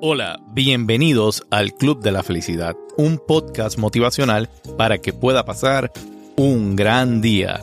[0.00, 5.90] Hola, bienvenidos al Club de la Felicidad, un podcast motivacional para que pueda pasar
[6.36, 7.60] un gran día.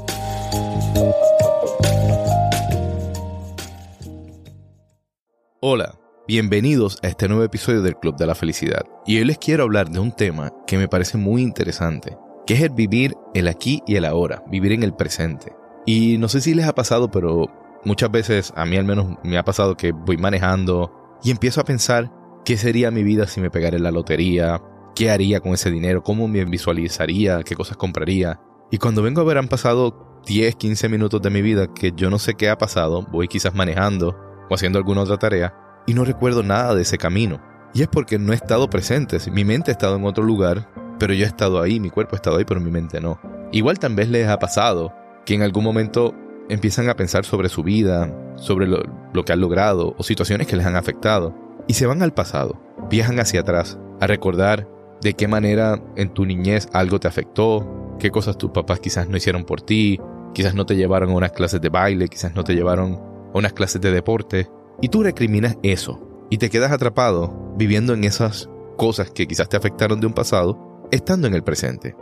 [5.62, 8.84] Hola, bienvenidos a este nuevo episodio del Club de la Felicidad.
[9.06, 12.62] Y hoy les quiero hablar de un tema que me parece muy interesante, que es
[12.62, 15.54] el vivir el aquí y el ahora, vivir en el presente.
[15.86, 17.48] Y no sé si les ha pasado, pero
[17.86, 21.66] muchas veces, a mí al menos me ha pasado que voy manejando y empiezo a
[21.66, 22.12] pensar
[22.44, 24.62] qué sería mi vida si me pegara en la lotería,
[24.96, 28.40] qué haría con ese dinero, cómo me visualizaría, qué cosas compraría.
[28.72, 32.10] Y cuando vengo a ver han pasado 10, 15 minutos de mi vida que yo
[32.10, 34.16] no sé qué ha pasado, voy quizás manejando
[34.50, 35.54] o haciendo alguna otra tarea
[35.86, 37.42] y no recuerdo nada de ese camino.
[37.74, 41.14] Y es porque no he estado presente, mi mente ha estado en otro lugar, pero
[41.14, 43.20] yo he estado ahí, mi cuerpo ha estado ahí, pero mi mente no.
[43.52, 44.94] Igual tal vez les ha pasado
[45.26, 46.16] que en algún momento
[46.50, 50.66] empiezan a pensar sobre su vida, sobre lo, que han logrado o situaciones que les
[50.66, 51.36] han afectado,
[51.68, 54.68] y se van al pasado, viajan hacia atrás, a recordar
[55.02, 59.18] de qué manera en tu niñez algo te afectó, qué cosas tus papás quizás no
[59.18, 60.00] hicieron por ti,
[60.34, 62.96] quizás no te llevaron a unas clases de baile, quizás no te llevaron
[63.34, 64.50] a unas clases de deporte,
[64.82, 69.58] y tú recriminas eso, y te quedas atrapado viviendo en esas cosas que quizás te
[69.58, 71.96] afectaron de un pasado, estando en el presente.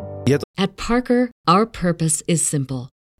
[0.55, 2.92] At Parker, our purpose is simple.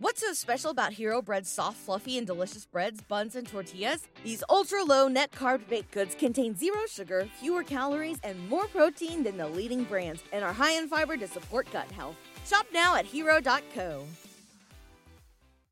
[0.00, 4.08] What's so special about Hero Bread's soft, fluffy, and delicious breads, buns, and tortillas?
[4.24, 9.22] These ultra low net carb baked goods contain zero sugar, fewer calories, and more protein
[9.22, 12.16] than the leading brands, and are high in fiber to support gut health.
[12.46, 14.06] Shop now at hero.co.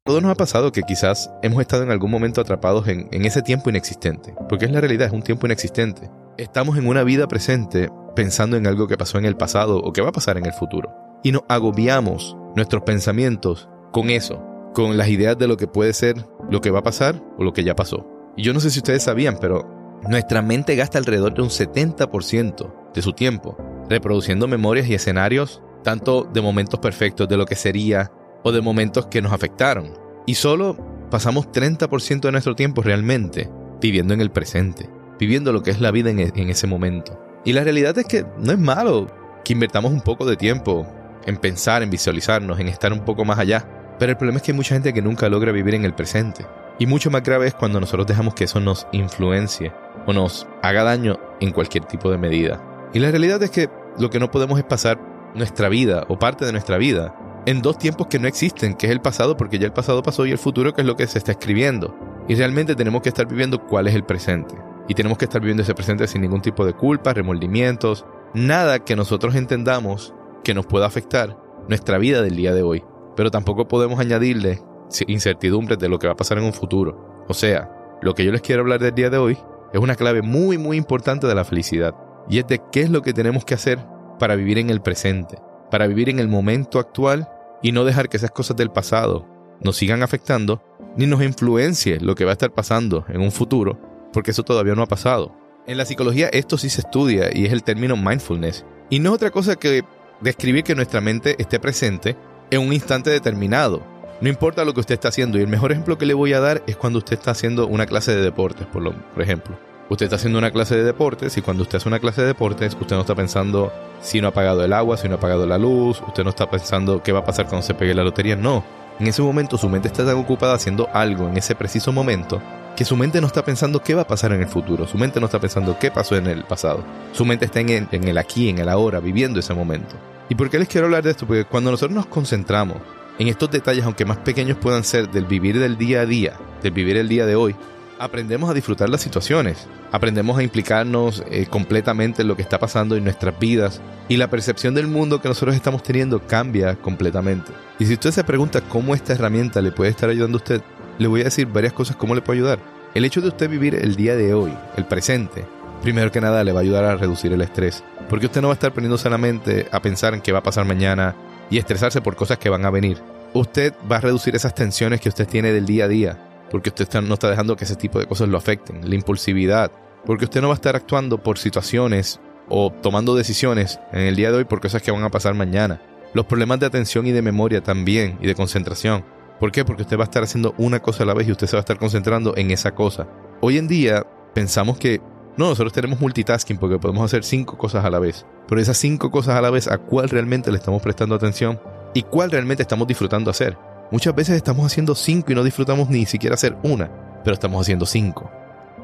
[0.04, 3.40] Todo nos ha pasado que quizás hemos estado en algún momento atrapados en, en ese
[3.40, 6.10] tiempo inexistente, porque es la realidad, es un tiempo inexistente.
[6.36, 10.02] Estamos en una vida presente pensando en algo que pasó en el pasado o que
[10.02, 10.90] va a pasar en el futuro.
[11.24, 14.44] Y nos agobiamos nuestros pensamientos con eso,
[14.74, 17.52] con las ideas de lo que puede ser, lo que va a pasar o lo
[17.52, 18.06] que ya pasó.
[18.36, 22.92] Y yo no sé si ustedes sabían, pero nuestra mente gasta alrededor de un 70%
[22.94, 23.56] de su tiempo
[23.88, 28.12] reproduciendo memorias y escenarios, tanto de momentos perfectos de lo que sería
[28.44, 29.92] o de momentos que nos afectaron.
[30.26, 30.76] Y solo
[31.10, 33.50] pasamos 30% de nuestro tiempo realmente
[33.80, 37.18] viviendo en el presente, viviendo lo que es la vida en, en ese momento.
[37.44, 39.06] Y la realidad es que no es malo
[39.44, 40.86] que invertamos un poco de tiempo
[41.24, 43.66] en pensar, en visualizarnos, en estar un poco más allá
[43.98, 46.46] pero el problema es que hay mucha gente que nunca logra vivir en el presente.
[46.78, 49.72] Y mucho más grave es cuando nosotros dejamos que eso nos influencie
[50.06, 52.62] o nos haga daño en cualquier tipo de medida.
[52.94, 55.00] Y la realidad es que lo que no podemos es pasar
[55.34, 57.14] nuestra vida o parte de nuestra vida
[57.46, 60.24] en dos tiempos que no existen, que es el pasado porque ya el pasado pasó
[60.26, 61.96] y el futuro que es lo que se está escribiendo.
[62.28, 64.54] Y realmente tenemos que estar viviendo cuál es el presente.
[64.86, 68.96] Y tenemos que estar viviendo ese presente sin ningún tipo de culpa, remordimientos, nada que
[68.96, 70.14] nosotros entendamos
[70.44, 71.36] que nos pueda afectar
[71.68, 72.84] nuestra vida del día de hoy
[73.18, 74.62] pero tampoco podemos añadirle
[75.08, 77.24] incertidumbres de lo que va a pasar en un futuro.
[77.26, 77.68] O sea,
[78.00, 79.36] lo que yo les quiero hablar del día de hoy
[79.72, 81.96] es una clave muy muy importante de la felicidad
[82.30, 83.84] y es de qué es lo que tenemos que hacer
[84.20, 85.36] para vivir en el presente,
[85.68, 87.28] para vivir en el momento actual
[87.60, 89.26] y no dejar que esas cosas del pasado
[89.60, 90.62] nos sigan afectando
[90.96, 93.80] ni nos influencie lo que va a estar pasando en un futuro,
[94.12, 95.34] porque eso todavía no ha pasado.
[95.66, 98.64] En la psicología esto sí se estudia y es el término mindfulness.
[98.90, 99.82] Y no es otra cosa que
[100.20, 102.16] describir que nuestra mente esté presente
[102.50, 103.82] en un instante determinado.
[104.20, 105.38] No importa lo que usted está haciendo.
[105.38, 107.86] Y el mejor ejemplo que le voy a dar es cuando usted está haciendo una
[107.86, 109.56] clase de deportes, por, lo, por ejemplo.
[109.90, 112.76] Usted está haciendo una clase de deportes y cuando usted hace una clase de deportes,
[112.78, 113.72] usted no está pensando
[114.02, 116.50] si no ha apagado el agua, si no ha apagado la luz, usted no está
[116.50, 118.62] pensando qué va a pasar cuando se pegue la lotería, no.
[119.00, 122.42] En ese momento su mente está tan ocupada haciendo algo en ese preciso momento
[122.76, 125.20] que su mente no está pensando qué va a pasar en el futuro, su mente
[125.20, 128.58] no está pensando qué pasó en el pasado, su mente está en el aquí, en
[128.58, 129.96] el ahora, viviendo ese momento.
[130.28, 131.26] ¿Y por qué les quiero hablar de esto?
[131.26, 132.78] Porque cuando nosotros nos concentramos
[133.18, 136.72] en estos detalles, aunque más pequeños puedan ser, del vivir del día a día, del
[136.72, 137.56] vivir el día de hoy,
[137.98, 142.94] aprendemos a disfrutar las situaciones, aprendemos a implicarnos eh, completamente en lo que está pasando
[142.94, 147.50] en nuestras vidas y la percepción del mundo que nosotros estamos teniendo cambia completamente.
[147.78, 150.62] Y si usted se pregunta cómo esta herramienta le puede estar ayudando a usted,
[150.98, 152.58] le voy a decir varias cosas cómo le puede ayudar.
[152.94, 155.44] El hecho de usted vivir el día de hoy, el presente,
[155.82, 157.82] primero que nada le va a ayudar a reducir el estrés.
[158.08, 160.42] Porque usted no va a estar poniéndose la mente a pensar en qué va a
[160.42, 161.14] pasar mañana
[161.50, 162.98] y estresarse por cosas que van a venir.
[163.34, 166.18] Usted va a reducir esas tensiones que usted tiene del día a día,
[166.50, 168.88] porque usted no está dejando que ese tipo de cosas lo afecten.
[168.88, 169.70] La impulsividad,
[170.06, 174.30] porque usted no va a estar actuando por situaciones o tomando decisiones en el día
[174.30, 175.82] de hoy por cosas que van a pasar mañana.
[176.14, 179.04] Los problemas de atención y de memoria también y de concentración.
[179.38, 179.64] ¿Por qué?
[179.64, 181.60] Porque usted va a estar haciendo una cosa a la vez y usted se va
[181.60, 183.06] a estar concentrando en esa cosa.
[183.40, 185.00] Hoy en día pensamos que
[185.38, 188.26] no, nosotros tenemos multitasking porque podemos hacer cinco cosas a la vez.
[188.48, 191.60] Pero esas cinco cosas a la vez, ¿a cuál realmente le estamos prestando atención?
[191.94, 193.56] ¿Y cuál realmente estamos disfrutando hacer?
[193.92, 196.90] Muchas veces estamos haciendo cinco y no disfrutamos ni siquiera hacer una,
[197.22, 198.28] pero estamos haciendo cinco.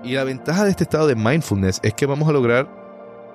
[0.05, 2.69] Y la ventaja de este estado de mindfulness es que vamos a lograr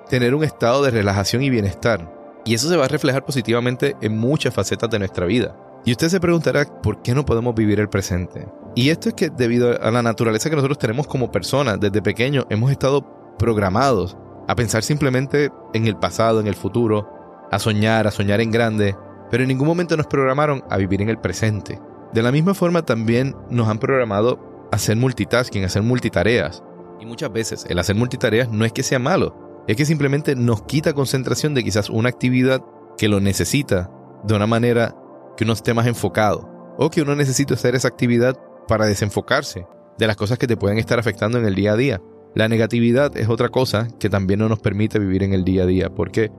[0.08, 2.10] tener un estado de relajación y bienestar.
[2.46, 5.54] Y eso se va a reflejar positivamente en muchas facetas de nuestra vida.
[5.84, 8.46] Y usted se preguntará por qué no podemos vivir el presente.
[8.74, 12.46] Y esto es que debido a la naturaleza que nosotros tenemos como personas, desde pequeños
[12.50, 14.16] hemos estado programados
[14.46, 17.08] a pensar simplemente en el pasado, en el futuro,
[17.50, 18.96] a soñar, a soñar en grande,
[19.30, 21.80] pero en ningún momento nos programaron a vivir en el presente.
[22.12, 26.62] De la misma forma también nos han programado a hacer multitasking, a hacer multitareas.
[27.00, 30.62] Y muchas veces el hacer multitareas no es que sea malo, es que simplemente nos
[30.62, 32.62] quita concentración de quizás una actividad
[32.98, 33.90] que lo necesita
[34.24, 34.94] de una manera
[35.40, 38.36] que uno esté más enfocado o que uno necesite hacer esa actividad
[38.68, 39.66] para desenfocarse
[39.96, 42.02] de las cosas que te pueden estar afectando en el día a día.
[42.34, 45.66] La negatividad es otra cosa que también no nos permite vivir en el día a
[45.66, 45.88] día.
[45.88, 46.30] ¿Por qué?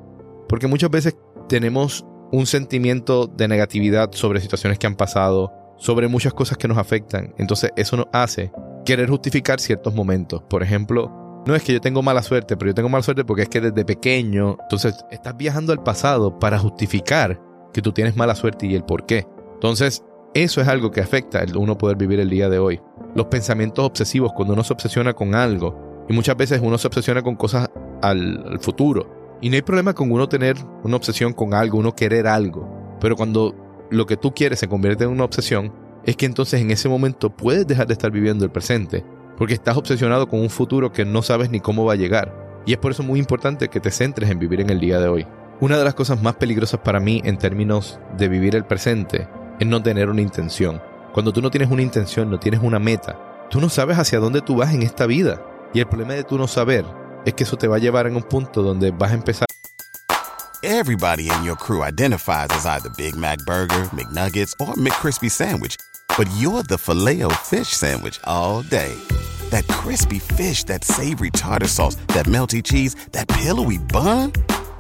[0.48, 1.18] Porque muchas veces
[1.50, 6.78] tenemos un sentimiento de negatividad sobre situaciones que han pasado, sobre muchas cosas que nos
[6.78, 7.34] afectan.
[7.40, 8.52] Entonces eso nos hace
[8.86, 10.44] querer justificar ciertos momentos.
[10.48, 13.42] Por ejemplo, no es que yo tengo mala suerte, pero yo tengo mala suerte porque
[13.42, 17.42] es que desde pequeño, entonces estás viajando al pasado para justificar
[17.74, 19.28] que tú tienes mala suerte y el por qué.
[19.54, 20.04] Entonces,
[20.34, 22.80] eso es algo que afecta el uno poder vivir el día de hoy.
[23.16, 27.22] Los pensamientos obsesivos, cuando uno se obsesiona con algo, y muchas veces uno se obsesiona
[27.22, 27.70] con cosas
[28.02, 29.38] al, futuro.
[29.42, 32.98] Y no hay problema con uno tener una obsesión con algo, uno querer algo.
[33.00, 33.56] Pero cuando
[33.90, 35.74] lo que tú quieres se convierte en una obsesión,
[36.06, 39.04] es que entonces en ese momento puedes dejar de estar viviendo el presente,
[39.38, 42.62] porque estás obsesionado con un futuro que no sabes ni cómo va a llegar.
[42.66, 45.08] Y es por eso muy importante que te centres en vivir en el día de
[45.08, 45.28] hoy.
[45.62, 49.28] Una de las cosas más peligrosas para mí en términos de vivir el presente
[49.60, 50.82] es no tener una intención.
[51.14, 54.42] Cuando tú no tienes una intención, no tienes una meta, tú no sabes hacia dónde
[54.42, 55.40] tú vas en esta vida.
[55.72, 56.84] Y el problema de tú no saber
[57.28, 59.46] es que eso te va a llevar en un punto donde vas a empezar.
[60.64, 65.76] Everybody in your crew identifies as either Big Mac Burger, McNuggets, or McCrispy Sandwich.
[66.18, 68.96] But you're the filet fish Sandwich all day.
[69.52, 74.32] That crispy fish, that savory tartar sauce, that melty cheese, that pillowy bun.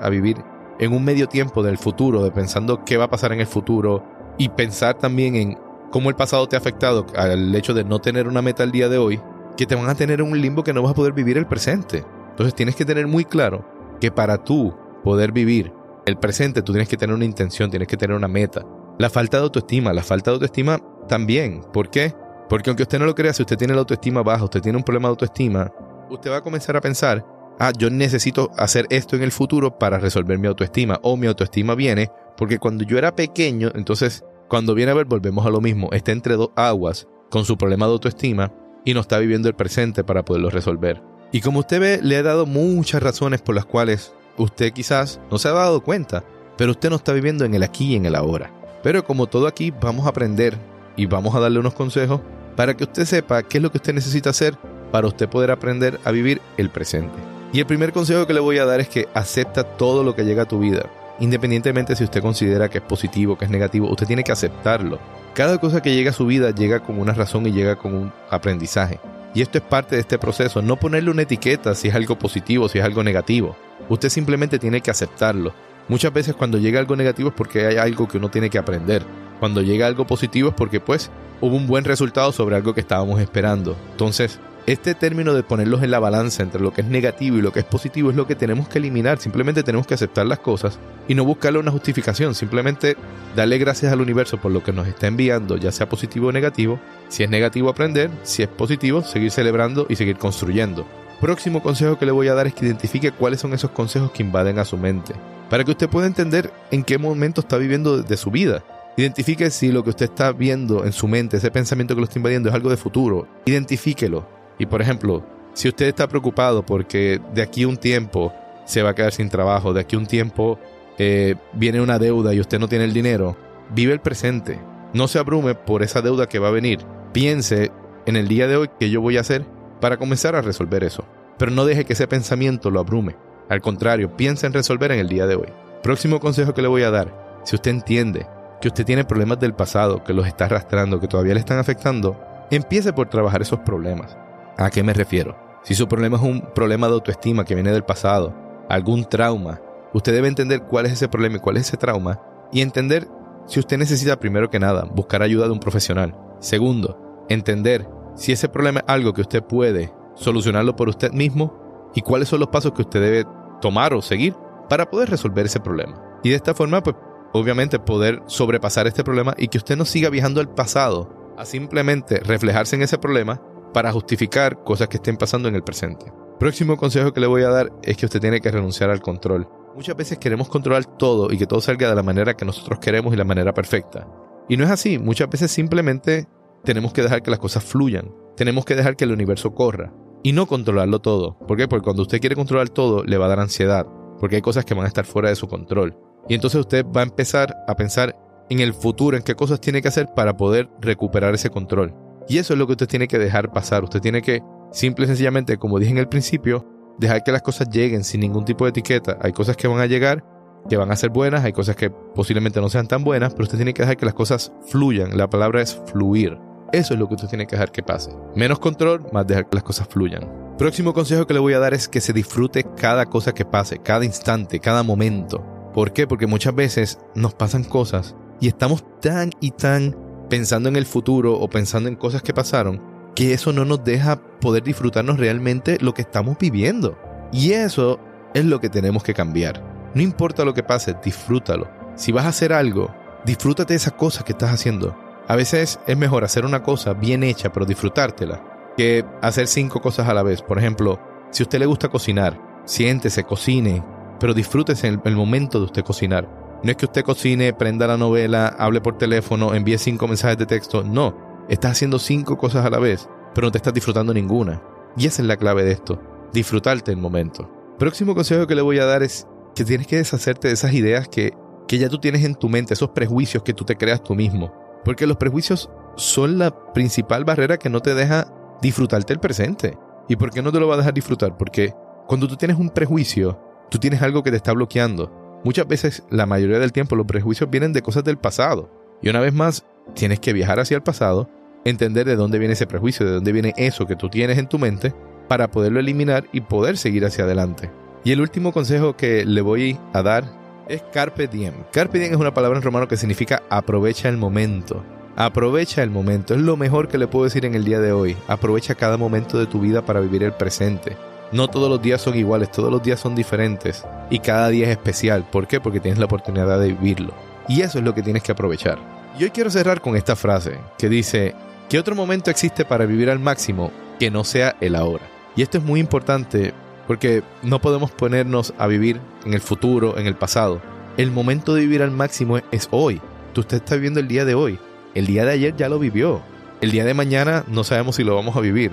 [0.00, 0.36] a vivir
[0.78, 4.02] en un medio tiempo del futuro, de pensando qué va a pasar en el futuro
[4.38, 5.58] y pensar también en
[5.90, 8.88] cómo el pasado te ha afectado al hecho de no tener una meta el día
[8.88, 9.20] de hoy,
[9.56, 11.46] que te van a tener en un limbo que no vas a poder vivir el
[11.46, 12.04] presente.
[12.30, 13.64] Entonces tienes que tener muy claro
[14.00, 14.74] que para tú
[15.04, 15.72] poder vivir
[16.06, 18.64] el presente, tú tienes que tener una intención, tienes que tener una meta.
[18.98, 21.62] La falta de autoestima, la falta de autoestima también.
[21.72, 22.14] ¿Por qué?
[22.48, 24.84] Porque aunque usted no lo crea, si usted tiene la autoestima baja, usted tiene un
[24.84, 25.70] problema de autoestima,
[26.08, 27.24] usted va a comenzar a pensar
[27.60, 30.98] ah, yo necesito hacer esto en el futuro para resolver mi autoestima.
[31.02, 35.46] O mi autoestima viene porque cuando yo era pequeño, entonces cuando viene a ver, volvemos
[35.46, 35.90] a lo mismo.
[35.92, 38.52] Está entre dos aguas con su problema de autoestima
[38.84, 41.00] y no está viviendo el presente para poderlo resolver.
[41.30, 45.38] Y como usted ve, le he dado muchas razones por las cuales usted quizás no
[45.38, 46.24] se ha dado cuenta,
[46.56, 48.50] pero usted no está viviendo en el aquí y en el ahora.
[48.82, 50.56] Pero como todo aquí, vamos a aprender
[50.96, 52.20] y vamos a darle unos consejos
[52.56, 54.56] para que usted sepa qué es lo que usted necesita hacer
[54.90, 57.39] para usted poder aprender a vivir el presente.
[57.52, 60.24] Y el primer consejo que le voy a dar es que acepta todo lo que
[60.24, 60.88] llega a tu vida.
[61.18, 65.00] Independientemente si usted considera que es positivo, que es negativo, usted tiene que aceptarlo.
[65.34, 68.12] Cada cosa que llega a su vida llega con una razón y llega con un
[68.30, 69.00] aprendizaje.
[69.34, 72.68] Y esto es parte de este proceso, no ponerle una etiqueta si es algo positivo,
[72.68, 73.56] si es algo negativo.
[73.88, 75.52] Usted simplemente tiene que aceptarlo.
[75.88, 79.04] Muchas veces cuando llega algo negativo es porque hay algo que uno tiene que aprender.
[79.40, 83.20] Cuando llega algo positivo es porque pues hubo un buen resultado sobre algo que estábamos
[83.20, 83.76] esperando.
[83.90, 87.52] Entonces, este término de ponerlos en la balanza entre lo que es negativo y lo
[87.52, 89.18] que es positivo es lo que tenemos que eliminar.
[89.18, 92.34] Simplemente tenemos que aceptar las cosas y no buscarle una justificación.
[92.34, 92.96] Simplemente
[93.34, 96.78] darle gracias al universo por lo que nos está enviando, ya sea positivo o negativo.
[97.08, 98.10] Si es negativo, aprender.
[98.22, 100.86] Si es positivo, seguir celebrando y seguir construyendo.
[101.20, 104.22] Próximo consejo que le voy a dar es que identifique cuáles son esos consejos que
[104.22, 105.14] invaden a su mente,
[105.50, 108.64] para que usted pueda entender en qué momento está viviendo de su vida.
[108.96, 112.18] Identifique si lo que usted está viendo en su mente, ese pensamiento que lo está
[112.18, 113.28] invadiendo, es algo de futuro.
[113.44, 114.39] Identifíquelo.
[114.60, 115.24] Y por ejemplo,
[115.54, 118.32] si usted está preocupado porque de aquí un tiempo
[118.66, 120.58] se va a quedar sin trabajo, de aquí un tiempo
[120.98, 123.36] eh, viene una deuda y usted no tiene el dinero,
[123.74, 124.60] vive el presente.
[124.92, 126.80] No se abrume por esa deuda que va a venir.
[127.14, 127.72] Piense
[128.04, 129.46] en el día de hoy qué yo voy a hacer
[129.80, 131.06] para comenzar a resolver eso.
[131.38, 133.16] Pero no deje que ese pensamiento lo abrume.
[133.48, 135.48] Al contrario, piense en resolver en el día de hoy.
[135.82, 138.26] Próximo consejo que le voy a dar, si usted entiende
[138.60, 142.20] que usted tiene problemas del pasado, que los está arrastrando, que todavía le están afectando,
[142.50, 144.18] empiece por trabajar esos problemas.
[144.60, 145.38] ¿A qué me refiero?
[145.62, 148.36] Si su problema es un problema de autoestima que viene del pasado,
[148.68, 149.58] algún trauma,
[149.94, 152.20] usted debe entender cuál es ese problema y cuál es ese trauma
[152.52, 153.08] y entender
[153.46, 156.14] si usted necesita primero que nada buscar ayuda de un profesional.
[156.40, 162.02] Segundo, entender si ese problema es algo que usted puede solucionarlo por usted mismo y
[162.02, 163.24] cuáles son los pasos que usted debe
[163.62, 164.34] tomar o seguir
[164.68, 166.02] para poder resolver ese problema.
[166.22, 166.96] Y de esta forma, pues
[167.32, 172.20] obviamente poder sobrepasar este problema y que usted no siga viajando al pasado a simplemente
[172.20, 173.40] reflejarse en ese problema
[173.72, 176.12] para justificar cosas que estén pasando en el presente.
[176.38, 179.48] Próximo consejo que le voy a dar es que usted tiene que renunciar al control.
[179.74, 183.12] Muchas veces queremos controlar todo y que todo salga de la manera que nosotros queremos
[183.12, 184.08] y la manera perfecta.
[184.48, 186.26] Y no es así, muchas veces simplemente
[186.64, 190.32] tenemos que dejar que las cosas fluyan, tenemos que dejar que el universo corra y
[190.32, 191.38] no controlarlo todo.
[191.46, 191.68] ¿Por qué?
[191.68, 193.86] Porque cuando usted quiere controlar todo le va a dar ansiedad,
[194.18, 195.96] porque hay cosas que van a estar fuera de su control.
[196.28, 198.16] Y entonces usted va a empezar a pensar
[198.50, 201.94] en el futuro, en qué cosas tiene que hacer para poder recuperar ese control.
[202.28, 203.84] Y eso es lo que usted tiene que dejar pasar.
[203.84, 206.66] Usted tiene que, simple y sencillamente, como dije en el principio,
[206.98, 209.18] dejar que las cosas lleguen sin ningún tipo de etiqueta.
[209.22, 210.24] Hay cosas que van a llegar,
[210.68, 213.56] que van a ser buenas, hay cosas que posiblemente no sean tan buenas, pero usted
[213.56, 215.16] tiene que dejar que las cosas fluyan.
[215.16, 216.38] La palabra es fluir.
[216.72, 218.12] Eso es lo que usted tiene que dejar que pase.
[218.36, 220.30] Menos control, más dejar que las cosas fluyan.
[220.56, 223.78] Próximo consejo que le voy a dar es que se disfrute cada cosa que pase,
[223.78, 225.44] cada instante, cada momento.
[225.72, 226.06] ¿Por qué?
[226.06, 229.96] Porque muchas veces nos pasan cosas y estamos tan y tan
[230.30, 232.80] pensando en el futuro o pensando en cosas que pasaron
[233.14, 236.96] que eso no nos deja poder disfrutarnos realmente lo que estamos viviendo.
[237.32, 238.00] Y eso
[238.32, 239.62] es lo que tenemos que cambiar.
[239.94, 241.68] No importa lo que pase, disfrútalo.
[241.96, 242.94] Si vas a hacer algo,
[243.26, 244.96] disfrútate esa cosa que estás haciendo.
[245.28, 250.08] A veces es mejor hacer una cosa bien hecha, pero disfrutártela, que hacer cinco cosas
[250.08, 250.42] a la vez.
[250.42, 250.98] Por ejemplo,
[251.30, 253.84] si a usted le gusta cocinar, siéntese, cocine,
[254.18, 256.28] pero disfrútese el, el momento de usted cocinar.
[256.62, 260.46] No es que usted cocine, prenda la novela, hable por teléfono, envíe cinco mensajes de
[260.46, 260.82] texto.
[260.82, 261.16] No,
[261.48, 264.62] estás haciendo cinco cosas a la vez, pero no te estás disfrutando ninguna.
[264.96, 266.00] Y esa es la clave de esto,
[266.32, 267.48] disfrutarte el momento.
[267.78, 271.08] Próximo consejo que le voy a dar es que tienes que deshacerte de esas ideas
[271.08, 271.32] que,
[271.66, 274.52] que ya tú tienes en tu mente, esos prejuicios que tú te creas tú mismo.
[274.84, 278.26] Porque los prejuicios son la principal barrera que no te deja
[278.60, 279.78] disfrutarte el presente.
[280.08, 281.36] ¿Y por qué no te lo va a dejar disfrutar?
[281.36, 281.74] Porque
[282.06, 283.40] cuando tú tienes un prejuicio,
[283.70, 285.19] tú tienes algo que te está bloqueando.
[285.42, 288.70] Muchas veces, la mayoría del tiempo, los prejuicios vienen de cosas del pasado.
[289.00, 291.30] Y una vez más, tienes que viajar hacia el pasado,
[291.64, 294.58] entender de dónde viene ese prejuicio, de dónde viene eso que tú tienes en tu
[294.58, 294.94] mente,
[295.28, 297.70] para poderlo eliminar y poder seguir hacia adelante.
[298.04, 300.24] Y el último consejo que le voy a dar
[300.68, 301.54] es carpe diem.
[301.72, 304.84] Carpe diem es una palabra en romano que significa aprovecha el momento.
[305.16, 308.16] Aprovecha el momento, es lo mejor que le puedo decir en el día de hoy.
[308.28, 310.96] Aprovecha cada momento de tu vida para vivir el presente.
[311.32, 314.72] No todos los días son iguales, todos los días son diferentes y cada día es
[314.72, 315.24] especial.
[315.30, 315.60] ¿Por qué?
[315.60, 317.14] Porque tienes la oportunidad de vivirlo.
[317.46, 318.78] Y eso es lo que tienes que aprovechar.
[319.16, 321.36] Y hoy quiero cerrar con esta frase que dice,
[321.68, 323.70] ¿qué otro momento existe para vivir al máximo
[324.00, 325.04] que no sea el ahora?
[325.36, 326.52] Y esto es muy importante
[326.88, 330.60] porque no podemos ponernos a vivir en el futuro, en el pasado.
[330.96, 333.00] El momento de vivir al máximo es hoy.
[333.34, 334.58] Tú usted está viviendo el día de hoy.
[334.96, 336.22] El día de ayer ya lo vivió.
[336.60, 338.72] El día de mañana no sabemos si lo vamos a vivir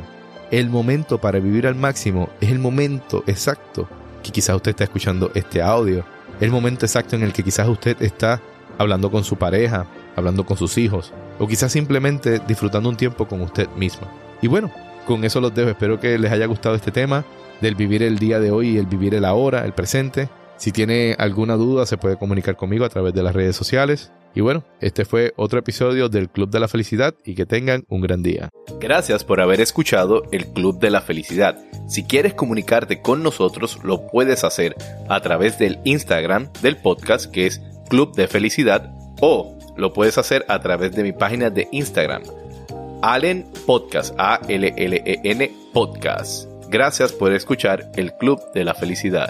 [0.52, 3.88] el momento para vivir al máximo es el momento exacto
[4.24, 6.06] que quizás usted está escuchando este audio,
[6.40, 8.42] el momento exacto en el que quizás usted está
[8.78, 13.42] hablando con su pareja, hablando con sus hijos, o quizás simplemente disfrutando un tiempo con
[13.42, 14.08] usted misma.
[14.42, 14.72] Y bueno,
[15.06, 15.70] con eso los dejo.
[15.70, 17.26] Espero que les haya gustado este tema
[17.62, 20.30] del vivir el día de hoy y el vivir el ahora, el presente.
[20.58, 24.12] Si tiene alguna duda, se puede comunicar conmigo a través de las redes sociales.
[24.36, 28.02] Y bueno, este fue otro episodio del Club de la Felicidad y que tengan un
[28.02, 28.50] gran día.
[28.80, 31.58] Gracias por haber escuchado el Club de la Felicidad.
[31.88, 34.76] Si quieres comunicarte con nosotros, lo puedes hacer
[35.10, 40.46] a través del Instagram del podcast que es Club de Felicidad o lo puedes hacer
[40.48, 42.24] a través de mi página de Instagram,
[43.02, 46.50] Allen Podcast, A-L-L-E-N Podcast.
[46.70, 49.30] Gracias por escuchar el Club de la Felicidad.